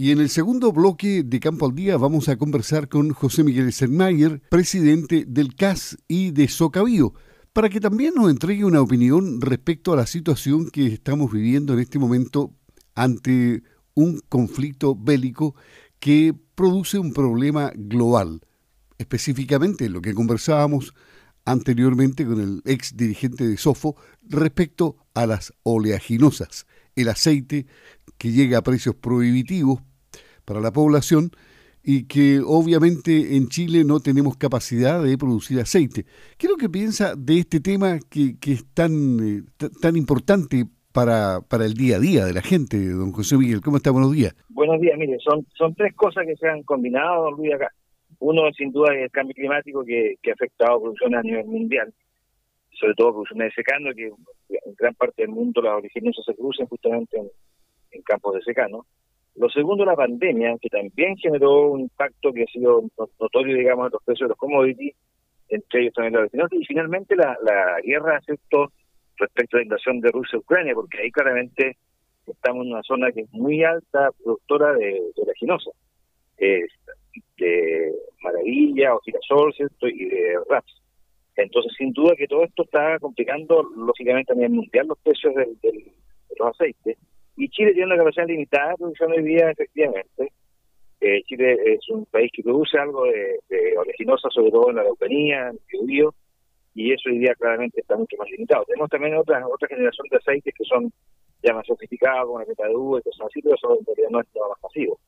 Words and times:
Y 0.00 0.12
en 0.12 0.20
el 0.20 0.28
segundo 0.28 0.70
bloque 0.70 1.24
de 1.24 1.40
Campo 1.40 1.66
al 1.66 1.74
Día 1.74 1.96
vamos 1.96 2.28
a 2.28 2.36
conversar 2.36 2.88
con 2.88 3.10
José 3.10 3.42
Miguel 3.42 3.72
Senmayer, 3.72 4.40
presidente 4.48 5.24
del 5.26 5.56
CAS 5.56 5.98
y 6.06 6.30
de 6.30 6.46
Socabío, 6.46 7.14
para 7.52 7.68
que 7.68 7.80
también 7.80 8.14
nos 8.14 8.30
entregue 8.30 8.64
una 8.64 8.80
opinión 8.80 9.40
respecto 9.40 9.92
a 9.92 9.96
la 9.96 10.06
situación 10.06 10.70
que 10.70 10.86
estamos 10.86 11.32
viviendo 11.32 11.72
en 11.72 11.80
este 11.80 11.98
momento 11.98 12.54
ante 12.94 13.64
un 13.94 14.20
conflicto 14.28 14.94
bélico 14.94 15.56
que 15.98 16.32
produce 16.54 17.00
un 17.00 17.12
problema 17.12 17.72
global. 17.74 18.40
Específicamente 18.98 19.88
lo 19.88 20.00
que 20.00 20.14
conversábamos 20.14 20.94
anteriormente 21.44 22.24
con 22.24 22.40
el 22.40 22.62
ex 22.66 22.96
dirigente 22.96 23.48
de 23.48 23.56
Sofo 23.56 23.96
respecto 24.22 24.94
a 25.14 25.26
las 25.26 25.52
oleaginosas, 25.64 26.66
el 26.94 27.08
aceite 27.08 27.66
que 28.16 28.30
llega 28.30 28.58
a 28.58 28.62
precios 28.62 28.94
prohibitivos 28.94 29.87
para 30.48 30.60
la 30.60 30.72
población 30.72 31.30
y 31.84 32.08
que 32.08 32.40
obviamente 32.44 33.36
en 33.36 33.48
Chile 33.48 33.84
no 33.84 34.00
tenemos 34.00 34.36
capacidad 34.36 35.04
de 35.04 35.18
producir 35.18 35.60
aceite. 35.60 36.04
¿Qué 36.38 36.46
es 36.46 36.50
lo 36.50 36.56
que 36.56 36.70
piensa 36.70 37.14
de 37.16 37.38
este 37.40 37.60
tema 37.60 37.98
que, 38.10 38.34
es 38.46 38.64
tan, 38.72 38.92
eh, 39.20 39.42
tan 39.82 39.94
importante 39.96 40.64
para, 40.92 41.40
para 41.42 41.66
el 41.66 41.74
día 41.74 41.96
a 41.96 42.00
día 42.00 42.24
de 42.24 42.32
la 42.32 42.40
gente, 42.40 42.78
don 42.88 43.12
José 43.12 43.36
Miguel? 43.36 43.60
¿Cómo 43.60 43.76
está? 43.76 43.90
Buenos 43.90 44.12
días. 44.12 44.34
Buenos 44.48 44.80
días, 44.80 44.98
mire, 44.98 45.18
son, 45.20 45.46
son 45.54 45.74
tres 45.74 45.94
cosas 45.94 46.24
que 46.26 46.34
se 46.36 46.48
han 46.48 46.62
combinado, 46.62 47.24
don 47.24 47.34
Luis, 47.34 47.52
acá. 47.52 47.70
Uno, 48.20 48.50
sin 48.56 48.72
duda, 48.72 48.94
es 48.94 49.02
el 49.02 49.10
cambio 49.10 49.34
climático 49.34 49.84
que, 49.84 50.16
que 50.22 50.30
ha 50.30 50.34
afectado 50.34 50.76
a 50.76 50.80
producciones 50.80 51.20
a 51.20 51.22
nivel 51.22 51.46
mundial, 51.46 51.92
sobre 52.72 52.94
todo 52.94 53.12
producciones 53.12 53.50
de 53.50 53.62
secano, 53.62 53.90
que 53.94 54.06
en 54.06 54.74
gran 54.78 54.94
parte 54.94 55.22
del 55.22 55.30
mundo 55.30 55.60
las 55.60 55.74
originales 55.74 56.16
se 56.24 56.32
producen 56.32 56.66
justamente 56.66 57.18
en, 57.18 57.28
en 57.92 58.02
campos 58.02 58.34
de 58.34 58.42
secano. 58.42 58.86
Lo 59.38 59.48
segundo, 59.48 59.84
la 59.84 59.94
pandemia, 59.94 60.56
que 60.60 60.68
también 60.68 61.16
generó 61.16 61.70
un 61.70 61.82
impacto 61.82 62.32
que 62.32 62.42
ha 62.42 62.46
sido 62.46 62.82
notorio, 63.20 63.56
digamos, 63.56 63.86
en 63.86 63.92
los 63.92 64.02
precios 64.02 64.26
de 64.26 64.30
los 64.30 64.38
commodities, 64.38 64.96
entre 65.48 65.82
ellos 65.82 65.94
también 65.94 66.14
la 66.14 66.22
vecinos. 66.22 66.52
Y 66.52 66.64
finalmente, 66.64 67.14
la, 67.14 67.36
guerra 67.84 68.20
respecto 69.16 69.56
a 69.56 69.60
la 69.60 69.62
invasión 69.62 70.00
de 70.00 70.10
Rusia 70.10 70.36
a 70.36 70.40
Ucrania, 70.40 70.74
porque 70.74 70.98
ahí 71.00 71.10
claramente 71.12 71.76
estamos 72.26 72.66
en 72.66 72.72
una 72.72 72.82
zona 72.82 73.12
que 73.12 73.20
es 73.22 73.32
muy 73.32 73.62
alta 73.62 74.10
productora 74.22 74.72
de, 74.72 75.00
de 75.16 75.24
leginosa, 75.26 75.70
de 76.36 77.92
maravilla 78.22 78.94
o 78.96 79.00
girasol, 79.00 79.54
¿cierto? 79.54 79.86
Y 79.86 80.04
de 80.04 80.36
raps. 80.50 80.82
Entonces, 81.36 81.72
sin 81.78 81.92
duda 81.92 82.16
que 82.16 82.26
todo 82.26 82.42
esto 82.42 82.64
está 82.64 82.98
complicando, 82.98 83.62
lógicamente, 83.76 84.34
nivel 84.34 84.50
mundial 84.50 84.88
los 84.88 84.98
precios 84.98 85.32
de 85.36 85.92
los 86.36 86.48
aceites 86.48 86.98
y 87.38 87.48
Chile 87.50 87.72
tiene 87.72 87.86
una 87.86 87.96
capacidad 87.96 88.26
limitada 88.26 88.70
de 88.70 88.76
producción 88.76 89.12
de 89.12 89.22
vida, 89.22 89.50
efectivamente. 89.52 90.32
Eh, 91.00 91.22
Chile 91.22 91.56
es 91.66 91.88
un 91.88 92.04
país 92.06 92.30
que 92.34 92.42
produce 92.42 92.76
algo 92.76 93.04
de, 93.04 93.38
de 93.48 93.78
oleaginosa, 93.78 94.28
sobre 94.30 94.50
todo 94.50 94.70
en 94.70 94.76
la 94.76 94.82
Araucanía, 94.82 95.50
en 95.50 95.58
el 95.72 95.88
río, 95.88 96.14
y 96.74 96.92
eso 96.92 97.08
hoy 97.08 97.18
día 97.18 97.34
claramente 97.36 97.80
está 97.80 97.96
mucho 97.96 98.16
más 98.18 98.28
limitado. 98.28 98.64
Tenemos 98.64 98.90
también 98.90 99.14
otra 99.14 99.46
otra 99.46 99.68
generación 99.68 100.06
de 100.10 100.16
aceites 100.16 100.52
que 100.52 100.64
son 100.64 100.92
ya 101.40 101.54
más 101.54 101.64
sofisticados, 101.64 102.26
como 102.26 102.40
la 102.40 102.44
petadú 102.44 102.98
y 102.98 103.02
cosas 103.02 103.28
así, 103.28 103.40
pero 103.40 103.54
eso 103.54 103.78
en 103.78 103.86
realidad 103.86 104.08
no 104.10 104.20
es 104.20 104.26
más 104.34 104.60
pasivo. 104.60 104.98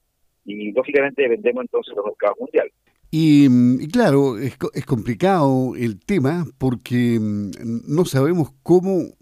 Y 0.44 0.70
lógicamente 0.70 1.22
dependemos 1.22 1.62
entonces 1.62 1.96
los 1.96 2.06
mercados 2.06 2.38
mundiales. 2.38 2.72
Y, 3.10 3.46
y, 3.82 3.88
claro, 3.88 4.38
es, 4.38 4.56
es 4.72 4.86
complicado 4.86 5.74
el 5.76 5.98
tema 5.98 6.44
porque 6.58 7.18
mm, 7.20 7.50
no 7.88 8.04
sabemos 8.04 8.52
cómo 8.62 9.18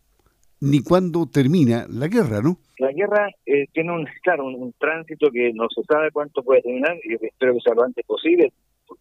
ni 0.60 0.82
cuándo 0.82 1.26
termina 1.26 1.86
la 1.88 2.08
guerra, 2.08 2.40
¿no? 2.42 2.58
La 2.78 2.92
guerra 2.92 3.28
eh, 3.46 3.66
tiene 3.72 3.92
un, 3.92 4.06
claro, 4.22 4.46
un, 4.46 4.72
tránsito 4.78 5.30
que 5.30 5.52
no 5.52 5.68
se 5.68 5.82
sabe 5.82 6.10
cuánto 6.10 6.42
puede 6.42 6.62
terminar 6.62 6.96
y 7.04 7.14
espero 7.14 7.54
que 7.54 7.60
sea 7.60 7.74
lo 7.74 7.84
antes 7.84 8.04
posible 8.06 8.52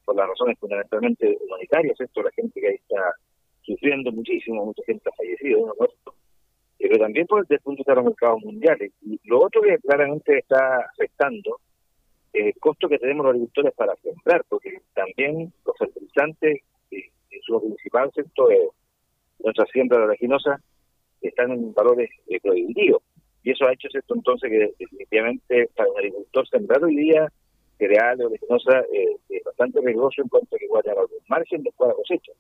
por, 0.06 0.16
las 0.16 0.28
razones 0.28 0.58
fundamentalmente 0.60 1.38
humanitarias, 1.46 2.00
esto 2.00 2.24
la 2.24 2.32
gente 2.32 2.60
que 2.60 2.68
ahí 2.68 2.76
está 2.76 3.14
sufriendo 3.62 4.12
muchísimo, 4.12 4.66
mucha 4.66 4.84
gente 4.86 5.10
ha 5.10 5.16
fallecido, 5.16 5.76
pero 6.78 6.98
también 7.00 7.28
por 7.28 7.46
el 7.48 7.60
punto 7.60 7.84
de 7.86 7.96
los 7.96 8.06
mercados 8.06 8.42
mundiales. 8.44 8.92
Y 9.02 9.20
lo 9.26 9.44
otro 9.44 9.62
que 9.62 9.78
claramente 9.80 10.40
está 10.40 10.78
afectando 10.94 11.60
el 12.34 12.54
costo 12.60 12.88
que 12.88 13.00
tenemos 13.00 13.26
los 13.26 13.32
agricultores 13.32 13.74
para 13.74 13.96
sembrar, 13.98 14.44
porque 14.48 14.82
también 14.94 15.52
los 15.66 15.78
fertilizantes, 15.78 16.62
y, 16.92 17.04
su 17.46 17.62
principal 17.62 18.12
sector 18.14 18.52
nuestra 19.40 19.66
siembra 19.68 20.00
de 20.00 20.06
la 20.06 20.12
leginosa, 20.14 20.62
están 21.22 21.52
en 21.52 21.74
valores 21.74 22.10
eh, 22.28 22.40
prohibitivos. 22.40 23.02
Y 23.44 23.52
eso 23.52 23.66
ha 23.66 23.74
hecho 23.74 23.88
esto 23.94 24.16
entonces 24.16 24.50
que 24.50 24.74
definitivamente 24.78 25.70
para 25.76 25.90
un 25.90 25.98
agricultor 25.98 26.48
sembrar 26.50 26.84
hoy 26.84 26.96
día 26.96 27.32
cereales 27.78 28.26
o 28.26 28.30
leginosa 28.30 28.80
eh, 28.92 29.18
es 29.30 29.44
bastante 29.44 29.80
riesgoso 29.82 30.22
en 30.22 30.28
cuanto 30.28 30.56
a 30.56 30.60
que 30.60 30.68
tener 30.84 30.98
algún 30.98 31.20
margen 31.28 31.64
después 31.64 31.88
de 31.88 31.94
la 31.94 31.96
cosecha. 31.96 32.32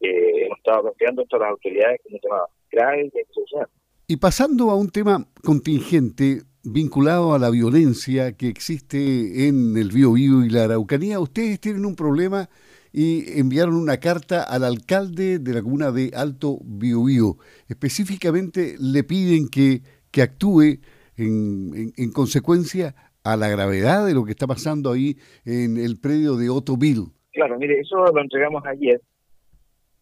Eh, 0.00 0.46
hemos 0.46 0.58
estado 0.58 0.82
planteando 0.82 1.22
esto 1.22 1.36
a 1.36 1.40
las 1.40 1.50
autoridades 1.50 2.00
como 2.02 2.16
un 2.16 2.20
tema 2.20 2.40
grave 2.70 3.06
y 3.06 3.34
solucionar. 3.34 3.68
Y 4.06 4.16
pasando 4.16 4.70
a 4.70 4.76
un 4.76 4.90
tema 4.90 5.24
contingente 5.44 6.42
vinculado 6.64 7.34
a 7.34 7.38
la 7.38 7.50
violencia 7.50 8.36
que 8.36 8.48
existe 8.48 9.46
en 9.46 9.76
el 9.76 9.90
Biobío 9.92 10.44
y 10.44 10.50
la 10.50 10.64
Araucanía, 10.64 11.20
ustedes 11.20 11.60
tienen 11.60 11.86
un 11.86 11.94
problema 11.94 12.48
y 12.92 13.38
enviaron 13.38 13.74
una 13.74 13.98
carta 13.98 14.42
al 14.42 14.64
alcalde 14.64 15.38
de 15.38 15.54
la 15.54 15.62
comuna 15.62 15.92
de 15.92 16.10
Alto 16.14 16.58
Biobío. 16.64 17.36
Específicamente 17.68 18.74
le 18.80 19.04
piden 19.04 19.48
que, 19.48 19.82
que 20.10 20.22
actúe 20.22 20.80
en, 21.16 21.92
en, 21.96 22.12
consecuencia 22.12 22.94
a 23.22 23.36
la 23.36 23.48
gravedad 23.48 24.06
de 24.06 24.14
lo 24.14 24.24
que 24.24 24.32
está 24.32 24.46
pasando 24.46 24.90
ahí 24.90 25.16
en 25.44 25.76
el 25.76 26.00
predio 26.00 26.36
de 26.36 26.48
Otoville. 26.48 27.08
Claro, 27.32 27.58
mire, 27.58 27.78
eso 27.78 28.04
lo 28.06 28.20
entregamos 28.20 28.64
ayer, 28.66 29.00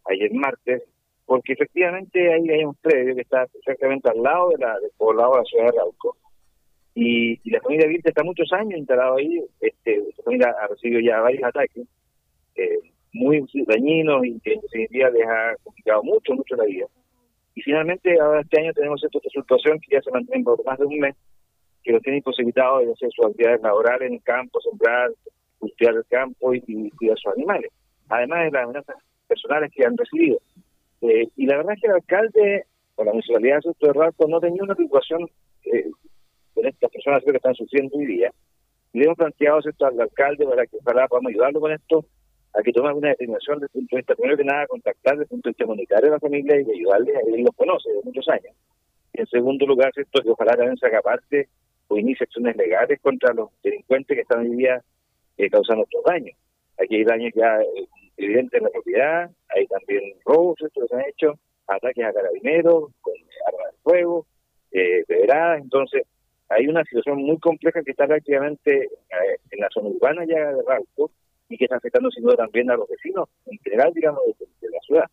ayer 0.06 0.32
martes, 0.32 0.82
porque 1.26 1.52
efectivamente 1.52 2.32
ahí 2.32 2.48
hay 2.48 2.64
un 2.64 2.74
predio 2.76 3.14
que 3.14 3.22
está 3.22 3.46
exactamente 3.54 4.08
al 4.08 4.22
lado 4.22 4.50
de 4.50 4.58
la, 4.58 4.78
del 4.80 4.90
poblado 4.96 5.32
de 5.32 5.38
la 5.38 5.44
ciudad 5.44 5.64
de 5.64 5.78
Arauco. 5.78 6.16
Y, 6.94 7.38
y 7.44 7.50
la 7.50 7.60
familia 7.60 7.86
Virte 7.86 8.08
está 8.08 8.24
muchos 8.24 8.52
años 8.52 8.78
instalado 8.78 9.16
ahí, 9.16 9.44
este, 9.60 9.98
la 9.98 10.24
familia 10.24 10.54
ha 10.60 10.66
recibido 10.68 11.00
ya 11.00 11.20
varios 11.20 11.44
ataques, 11.44 11.86
eh, 12.58 12.78
muy 13.12 13.44
dañinos 13.66 14.24
y 14.24 14.38
que 14.40 14.54
en 14.54 14.60
definitiva 14.60 15.10
les 15.10 15.26
ha 15.26 15.56
complicado 15.62 16.02
mucho, 16.02 16.34
mucho 16.34 16.56
la 16.56 16.64
vida. 16.64 16.86
Y 17.54 17.62
finalmente, 17.62 18.20
ahora 18.20 18.40
este 18.40 18.60
año 18.60 18.72
tenemos 18.72 19.02
esta 19.02 19.18
situación 19.30 19.80
que 19.80 19.96
ya 19.96 20.02
se 20.02 20.10
mantiene 20.10 20.44
por 20.44 20.64
más 20.64 20.78
de 20.78 20.86
un 20.86 20.98
mes, 20.98 21.16
que 21.82 21.92
los 21.92 22.02
tiene 22.02 22.18
imposibilitados 22.18 22.86
de 22.86 22.92
hacer 22.92 23.10
sus 23.12 23.26
actividades 23.26 23.62
laborales 23.62 24.08
en 24.08 24.14
el 24.14 24.22
campo, 24.22 24.60
sembrar, 24.60 25.10
cultivar 25.58 25.94
el 25.94 26.04
campo 26.06 26.54
y, 26.54 26.90
cuidar 26.90 27.18
sus 27.18 27.32
animales. 27.32 27.70
Además 28.08 28.44
de 28.44 28.50
las 28.50 28.64
amenazas 28.64 28.96
personales 29.26 29.72
que 29.74 29.84
han 29.84 29.96
recibido. 29.96 30.38
Eh, 31.00 31.28
y 31.36 31.46
la 31.46 31.56
verdad 31.56 31.74
es 31.74 31.80
que 31.80 31.86
el 31.88 31.94
alcalde 31.94 32.64
o 32.96 33.04
la 33.04 33.12
municipalidad 33.12 33.60
de 33.64 33.86
de 33.86 33.92
Ralco 33.92 34.26
no 34.28 34.40
tenía 34.40 34.62
una 34.62 34.74
preocupación 34.74 35.28
eh, 35.64 35.90
con 36.54 36.66
estas 36.66 36.90
personas 36.90 37.22
que 37.24 37.30
están 37.30 37.54
sufriendo 37.54 37.96
hoy 37.96 38.06
día. 38.06 38.30
Y 38.92 38.98
le 38.98 39.04
hemos 39.04 39.16
planteado 39.16 39.60
esto 39.60 39.86
al 39.86 40.00
alcalde 40.00 40.46
para 40.46 40.66
que 40.66 40.76
ojalá 40.76 41.06
podamos 41.06 41.30
ayudarlo 41.30 41.60
con 41.60 41.72
esto 41.72 42.04
a 42.58 42.62
que 42.62 42.72
tome 42.72 42.92
una 42.92 43.10
determinación 43.10 43.60
desde 43.60 43.78
el 43.78 43.80
punto 43.80 43.96
de 43.96 44.00
vista, 44.00 44.14
primero 44.16 44.36
que 44.36 44.44
nada, 44.44 44.66
contactar 44.66 45.14
desde 45.14 45.22
el 45.22 45.28
punto 45.28 45.48
de 45.48 45.50
vista 45.50 45.64
comunitario 45.64 46.08
a 46.08 46.12
la 46.12 46.20
familia 46.20 46.60
y 46.60 46.70
ayudarles 46.70 47.16
él 47.26 47.42
los 47.42 47.54
conoce 47.54 47.90
de 47.90 48.02
muchos 48.02 48.28
años. 48.28 48.54
Y 49.12 49.20
en 49.20 49.26
segundo 49.28 49.66
lugar, 49.66 49.92
esto 49.94 50.22
que 50.22 50.30
ojalá 50.30 50.56
también 50.56 50.76
se 50.76 50.86
haga 50.86 51.00
parte 51.00 51.48
o 51.86 51.96
inicie 51.96 52.24
acciones 52.24 52.56
legales 52.56 53.00
contra 53.00 53.32
los 53.32 53.50
delincuentes 53.62 54.14
que 54.14 54.22
están 54.22 54.40
hoy 54.40 54.56
día 54.56 54.82
eh, 55.36 55.50
causando 55.50 55.84
estos 55.84 56.02
daños. 56.04 56.36
Aquí 56.82 56.96
hay 56.96 57.04
daños 57.04 57.32
ya 57.34 57.60
eh, 57.60 57.86
evidentes 58.16 58.58
en 58.58 58.64
la 58.64 58.70
propiedad, 58.70 59.30
hay 59.48 59.66
también 59.68 60.14
robos, 60.24 60.60
esto 60.60 60.80
que 60.80 60.88
se 60.88 60.94
han 60.96 61.08
hecho, 61.08 61.38
ataques 61.68 62.04
a 62.04 62.12
carabineros, 62.12 62.90
con 63.00 63.14
armas 63.46 63.72
de 63.72 63.78
fuego, 63.82 64.26
eh, 64.72 65.04
entonces 65.58 66.02
hay 66.48 66.66
una 66.66 66.82
situación 66.84 67.22
muy 67.22 67.38
compleja 67.38 67.82
que 67.82 67.90
está 67.90 68.06
prácticamente 68.06 68.84
eh, 68.84 69.38
en 69.50 69.60
la 69.60 69.68
zona 69.70 69.88
urbana 69.88 70.24
ya 70.24 70.52
de 70.52 70.62
Ralco, 70.66 71.10
y 71.48 71.56
que 71.56 71.64
está 71.64 71.76
afectando 71.76 72.10
sin 72.10 72.24
duda 72.24 72.36
también 72.36 72.70
a 72.70 72.76
los 72.76 72.88
vecinos 72.88 73.28
en 73.46 73.58
general, 73.58 73.92
digamos, 73.94 74.22
de, 74.38 74.70
la 74.70 74.80
ciudad. 74.80 75.04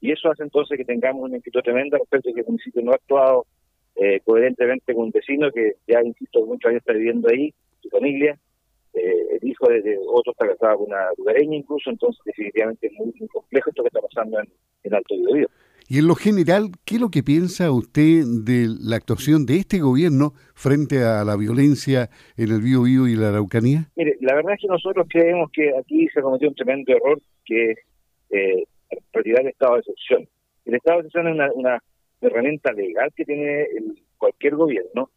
Y 0.00 0.12
eso 0.12 0.30
hace 0.30 0.42
entonces 0.42 0.76
que 0.76 0.84
tengamos 0.84 1.22
una 1.22 1.36
inquietud 1.36 1.62
tremenda 1.62 1.98
respecto 1.98 2.30
a 2.30 2.32
que 2.34 2.40
el 2.40 2.46
municipio 2.46 2.82
no 2.82 2.92
ha 2.92 2.96
actuado 2.96 3.46
eh, 3.96 4.20
coherentemente 4.24 4.92
con 4.92 5.04
un 5.04 5.10
vecino 5.10 5.50
que 5.50 5.76
ya, 5.86 6.02
insisto, 6.02 6.44
muchos 6.44 6.68
años 6.68 6.80
está 6.80 6.92
viviendo 6.92 7.28
ahí, 7.28 7.54
su 7.80 7.88
familia, 7.88 8.38
eh, 8.92 9.38
el 9.40 9.48
hijo 9.48 9.68
de, 9.68 9.98
otro 10.06 10.32
está 10.32 10.48
casado 10.48 10.78
con 10.78 10.86
una 10.88 11.08
lugareña 11.16 11.56
incluso, 11.56 11.90
entonces 11.90 12.22
definitivamente 12.24 12.86
es 12.88 12.92
muy, 12.94 13.12
complejo 13.28 13.70
esto 13.70 13.82
que 13.82 13.88
está 13.88 14.00
pasando 14.00 14.40
en, 14.40 14.48
en 14.82 14.94
Alto 14.94 15.14
Biobío. 15.16 15.48
Y 15.94 15.98
en 15.98 16.08
lo 16.08 16.16
general, 16.16 16.72
¿qué 16.84 16.96
es 16.96 17.00
lo 17.00 17.08
que 17.08 17.22
piensa 17.22 17.70
usted 17.70 18.24
de 18.42 18.66
la 18.80 18.96
actuación 18.96 19.46
de 19.46 19.58
este 19.58 19.78
gobierno 19.78 20.32
frente 20.56 21.04
a 21.04 21.22
la 21.22 21.36
violencia 21.36 22.10
en 22.36 22.50
el 22.50 22.60
Bío 22.62 22.82
Bío 22.82 23.06
y 23.06 23.14
la 23.14 23.28
Araucanía? 23.28 23.92
Mire, 23.94 24.16
la 24.20 24.34
verdad 24.34 24.54
es 24.54 24.62
que 24.62 24.66
nosotros 24.66 25.06
creemos 25.08 25.52
que 25.52 25.70
aquí 25.78 26.08
se 26.08 26.20
cometió 26.20 26.48
un 26.48 26.56
tremendo 26.56 26.92
error 26.92 27.22
que 27.44 27.70
es 27.70 27.78
eh, 28.30 28.64
retirar 29.12 29.42
el 29.42 29.50
estado 29.50 29.74
de 29.74 29.80
excepción. 29.82 30.28
El 30.64 30.74
estado 30.74 31.00
de 31.00 31.06
excepción 31.06 31.40
es 31.40 31.52
una, 31.54 31.80
herramienta 32.22 32.72
legal 32.72 33.12
que 33.14 33.24
tiene 33.24 33.64
cualquier 34.18 34.56
gobierno 34.56 35.10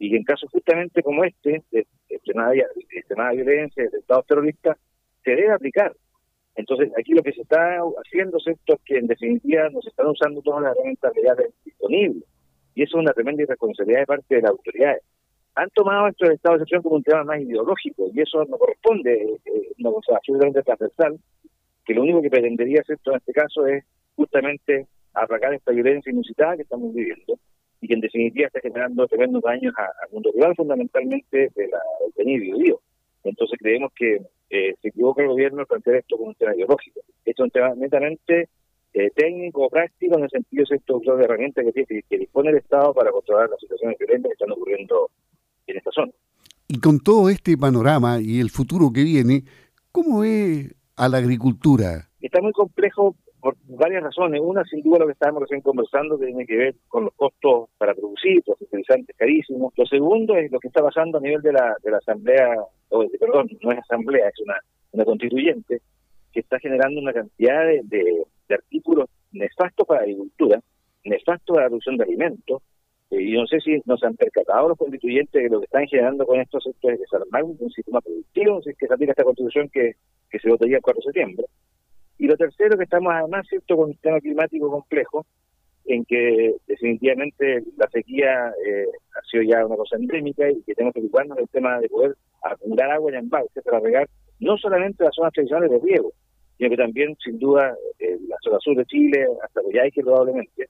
y 0.00 0.16
en 0.16 0.24
casos 0.24 0.50
justamente 0.50 1.00
como 1.04 1.22
este, 1.22 1.62
de 1.70 1.86
extremada, 2.08 2.50
de 2.50 3.36
violencia, 3.36 3.84
de 3.88 3.98
estados 3.98 4.26
terroristas, 4.26 4.78
se 5.22 5.30
debe 5.30 5.52
aplicar. 5.52 5.94
Entonces, 6.56 6.92
aquí 6.98 7.12
lo 7.12 7.22
que 7.22 7.32
se 7.32 7.42
está 7.42 7.78
haciendo 8.04 8.38
es 8.38 8.46
esto, 8.46 8.78
que 8.84 8.98
en 8.98 9.06
definitiva 9.06 9.68
nos 9.70 9.86
están 9.86 10.06
usando 10.06 10.40
todas 10.42 10.62
las 10.62 10.76
herramientas 10.76 11.12
legales 11.14 11.52
disponibles. 11.64 12.24
Y 12.74 12.82
eso 12.82 12.98
es 12.98 13.02
una 13.02 13.12
tremenda 13.12 13.42
irresponsabilidad 13.42 14.00
de 14.00 14.06
parte 14.06 14.34
de 14.34 14.42
las 14.42 14.50
autoridades. 14.50 15.02
Han 15.56 15.70
tomado 15.70 16.08
esto 16.08 16.26
del 16.26 16.34
estado 16.34 16.56
de 16.56 16.62
excepción 16.62 16.82
como 16.82 16.96
un 16.96 17.02
tema 17.02 17.24
más 17.24 17.40
ideológico, 17.40 18.08
y 18.12 18.20
eso 18.20 18.44
no 18.44 18.56
corresponde, 18.58 19.38
eh, 19.44 19.68
una 19.78 19.90
cosa 19.90 20.16
absolutamente 20.16 20.62
transversal, 20.62 21.18
que 21.84 21.94
lo 21.94 22.02
único 22.02 22.22
que 22.22 22.30
pretendería 22.30 22.82
esto 22.86 23.10
en 23.10 23.16
este 23.16 23.32
caso 23.32 23.66
es 23.66 23.84
justamente 24.16 24.86
aplacar 25.12 25.54
esta 25.54 25.72
violencia 25.72 26.10
inusitada 26.10 26.56
que 26.56 26.62
estamos 26.62 26.92
viviendo 26.94 27.38
y 27.80 27.88
que 27.88 27.94
en 27.94 28.00
definitiva 28.00 28.46
está 28.46 28.60
generando 28.60 29.06
tremendos 29.06 29.42
daños 29.42 29.74
al 29.76 30.10
mundo 30.10 30.30
rural, 30.32 30.54
fundamentalmente 30.56 31.50
de 31.54 31.68
la, 31.68 31.80
del. 32.16 32.76
Entonces 33.24 33.58
creemos 33.58 33.92
que 33.94 34.20
eh, 34.54 34.76
se 34.80 34.88
equivoca 34.88 35.22
el 35.22 35.28
gobierno 35.28 35.60
al 35.60 35.66
plantear 35.66 35.96
esto 35.96 36.16
como 36.16 36.28
un 36.28 36.34
tema 36.36 36.54
ideológico. 36.54 37.00
Esto 37.24 37.42
es 37.42 37.46
un 37.46 37.50
tema 37.50 37.74
netamente 37.74 38.48
eh, 38.92 39.10
técnico 39.10 39.64
o 39.64 39.68
práctico 39.68 40.16
en 40.16 40.24
el 40.24 40.30
sentido 40.30 40.64
de 40.70 40.76
estos 40.76 41.02
de 41.02 41.24
herramientas 41.24 41.64
que, 41.64 41.72
tiene, 41.72 42.04
que 42.08 42.18
dispone 42.18 42.50
el 42.50 42.58
Estado 42.58 42.94
para 42.94 43.10
controlar 43.10 43.50
las 43.50 43.58
situaciones 43.58 43.98
violentas 43.98 44.30
que 44.30 44.34
están 44.34 44.52
ocurriendo 44.52 45.10
en 45.66 45.76
esta 45.76 45.90
zona. 45.90 46.12
Y 46.68 46.78
con 46.78 47.00
todo 47.00 47.28
este 47.28 47.58
panorama 47.58 48.20
y 48.20 48.38
el 48.38 48.50
futuro 48.50 48.92
que 48.94 49.02
viene, 49.02 49.42
¿cómo 49.90 50.20
ve 50.20 50.70
a 50.96 51.08
la 51.08 51.18
agricultura? 51.18 52.08
Está 52.20 52.40
muy 52.40 52.52
complejo 52.52 53.16
por 53.40 53.56
varias 53.64 54.04
razones. 54.04 54.40
Una, 54.42 54.64
sin 54.64 54.82
duda, 54.82 55.00
lo 55.00 55.06
que 55.06 55.12
estábamos 55.12 55.42
recién 55.42 55.62
conversando, 55.62 56.16
que 56.16 56.26
tiene 56.26 56.46
que 56.46 56.56
ver 56.56 56.74
con 56.86 57.04
los 57.04 57.14
costos 57.14 57.70
para 57.76 57.92
producir, 57.92 58.42
los 58.46 58.58
fertilizantes 58.58 59.16
carísimos. 59.16 59.74
Lo 59.76 59.84
segundo 59.84 60.36
es 60.36 60.50
lo 60.52 60.60
que 60.60 60.68
está 60.68 60.82
pasando 60.82 61.18
a 61.18 61.20
nivel 61.20 61.42
de 61.42 61.52
la, 61.52 61.76
de 61.82 61.90
la 61.90 61.98
Asamblea, 61.98 62.56
o 62.90 63.06
perdón, 63.18 63.48
no 63.62 63.72
es 63.72 63.78
Asamblea, 63.78 64.28
es 64.28 64.40
una, 64.40 64.56
una 64.92 65.04
constituyente, 65.04 65.80
que 66.32 66.40
está 66.40 66.58
generando 66.58 67.00
una 67.00 67.12
cantidad 67.12 67.64
de, 67.64 67.80
de, 67.84 68.54
artículos 68.54 69.08
nefastos 69.32 69.86
para 69.86 70.00
la 70.00 70.04
agricultura, 70.04 70.60
nefastos 71.04 71.54
para 71.54 71.66
la 71.66 71.70
producción 71.70 71.96
de 71.96 72.04
alimentos, 72.04 72.62
eh, 73.10 73.22
y 73.22 73.32
no 73.32 73.46
sé 73.46 73.60
si 73.60 73.80
nos 73.84 74.02
han 74.02 74.16
percatado 74.16 74.68
los 74.68 74.78
constituyentes 74.78 75.42
que 75.42 75.48
lo 75.48 75.60
que 75.60 75.66
están 75.66 75.86
generando 75.86 76.26
con 76.26 76.40
estos 76.40 76.64
sectores 76.64 77.00
es 77.00 77.10
desarmar 77.10 77.44
un 77.44 77.70
sistema 77.70 78.00
productivo, 78.00 78.62
si 78.62 78.70
es 78.70 78.76
que 78.76 78.86
se 78.86 78.94
aplica 78.94 79.12
esta 79.12 79.24
constitución 79.24 79.68
que, 79.68 79.92
que 80.30 80.38
se 80.38 80.48
votaría 80.48 80.76
el 80.76 80.82
4 80.82 81.00
de 81.00 81.04
septiembre. 81.04 81.46
Y 82.18 82.26
lo 82.26 82.36
tercero, 82.36 82.76
que 82.76 82.84
estamos 82.84 83.12
además, 83.12 83.46
¿cierto?, 83.48 83.76
con 83.76 83.86
un 83.86 83.92
sistema 83.92 84.20
climático 84.20 84.70
complejo, 84.70 85.26
en 85.86 86.04
que 86.04 86.54
definitivamente 86.66 87.62
la 87.76 87.88
sequía 87.90 88.52
eh, 88.66 88.86
ha 89.14 89.22
sido 89.30 89.42
ya 89.42 89.64
una 89.66 89.76
cosa 89.76 89.96
endémica 89.96 90.50
y 90.50 90.62
que 90.62 90.74
tenemos 90.74 90.94
que 90.94 91.00
ocuparnos 91.00 91.36
del 91.36 91.48
tema 91.48 91.78
de 91.78 91.88
poder 91.88 92.16
acumular 92.42 92.90
agua 92.90 93.10
en 93.10 93.18
embalse 93.18 93.62
para 93.62 93.80
regar 93.80 94.08
no 94.40 94.56
solamente 94.56 95.04
las 95.04 95.14
zonas 95.14 95.32
tradicionales 95.32 95.70
de 95.70 95.78
riego, 95.78 96.12
sino 96.56 96.70
que 96.70 96.76
también, 96.76 97.16
sin 97.22 97.38
duda, 97.38 97.76
eh, 97.98 98.18
la 98.28 98.36
zona 98.42 98.58
sur 98.60 98.76
de 98.76 98.84
Chile, 98.86 99.26
hasta 99.42 99.60
que 99.92 100.02
probablemente, 100.02 100.68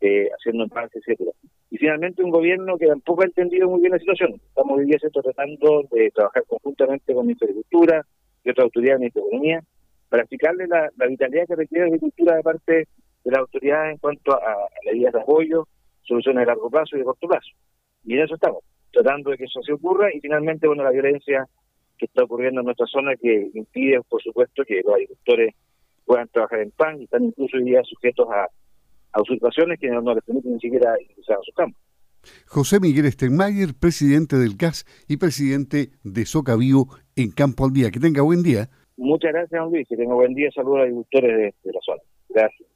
eh, 0.00 0.28
haciendo 0.36 0.64
embalses, 0.64 1.02
etcétera. 1.06 1.32
Y 1.70 1.78
finalmente 1.78 2.22
un 2.22 2.30
gobierno 2.30 2.76
que 2.78 2.86
tampoco 2.86 3.22
ha 3.22 3.26
entendido 3.26 3.68
muy 3.68 3.80
bien 3.80 3.92
la 3.92 3.98
situación. 3.98 4.34
Estamos 4.34 4.78
hoy 4.78 4.86
día 4.86 4.98
tratando 5.12 5.84
de 5.90 6.10
trabajar 6.10 6.44
conjuntamente 6.46 7.12
con 7.12 7.22
el 7.22 7.26
Ministerio 7.28 7.54
de 7.54 7.60
Agricultura 7.60 8.06
y 8.44 8.50
otras 8.50 8.64
autoridades 8.64 9.00
de 9.00 9.06
Economía 9.06 9.62
para 10.08 10.22
explicarle 10.22 10.66
la, 10.68 10.90
vitalidad 11.08 11.46
que 11.46 11.56
requiere 11.56 11.84
la 11.84 11.88
agricultura 11.88 12.36
de 12.36 12.42
parte 12.42 12.88
de 13.26 13.32
las 13.32 13.40
autoridades 13.40 13.92
en 13.94 13.98
cuanto 13.98 14.34
a, 14.34 14.68
medidas 14.84 15.12
de 15.12 15.20
apoyo, 15.20 15.66
soluciones 16.02 16.42
de 16.42 16.46
largo 16.46 16.70
plazo 16.70 16.94
y 16.94 17.00
de 17.00 17.04
corto 17.04 17.26
plazo. 17.26 17.50
Y 18.04 18.14
en 18.14 18.20
eso 18.20 18.36
estamos, 18.36 18.62
tratando 18.92 19.30
de 19.30 19.36
que 19.36 19.44
eso 19.44 19.60
se 19.62 19.72
ocurra 19.72 20.14
y 20.14 20.20
finalmente, 20.20 20.68
bueno, 20.68 20.84
la 20.84 20.92
violencia 20.92 21.44
que 21.98 22.06
está 22.06 22.22
ocurriendo 22.22 22.60
en 22.60 22.66
nuestra 22.66 22.86
zona 22.86 23.16
que 23.20 23.50
impide, 23.54 24.00
por 24.08 24.22
supuesto, 24.22 24.62
que 24.64 24.80
los 24.84 24.94
agricultores 24.94 25.54
puedan 26.04 26.28
trabajar 26.28 26.60
en 26.60 26.70
pan 26.70 27.00
y 27.00 27.04
están 27.04 27.24
incluso 27.24 27.56
hoy 27.56 27.64
día 27.64 27.82
sujetos 27.82 28.28
a, 28.30 28.48
usurpaciones 29.20 29.80
que 29.80 29.88
no, 29.88 30.14
les 30.14 30.22
permiten 30.22 30.52
ni 30.52 30.60
siquiera 30.60 30.94
ingresar 31.00 31.38
a 31.38 31.42
sus 31.42 31.54
campos. 31.54 31.82
José 32.46 32.78
Miguel 32.80 33.10
Stenmayer, 33.10 33.70
presidente 33.74 34.36
del 34.36 34.56
CAS 34.56 34.84
y 35.08 35.16
presidente 35.16 35.90
de 36.04 36.26
Socavío 36.26 36.84
en 37.16 37.30
Campo 37.32 37.64
al 37.64 37.72
Día. 37.72 37.90
Que 37.90 37.98
tenga 37.98 38.22
buen 38.22 38.42
día. 38.42 38.68
Muchas 38.98 39.32
gracias, 39.32 39.58
don 39.58 39.72
Luis. 39.72 39.88
Que 39.88 39.96
tenga 39.96 40.14
buen 40.14 40.34
día. 40.34 40.50
Saludos 40.54 40.76
a 40.76 40.78
los 40.80 40.84
agricultores 40.84 41.36
de, 41.36 41.54
de 41.64 41.72
la 41.72 41.80
zona. 41.80 42.02
Gracias. 42.28 42.68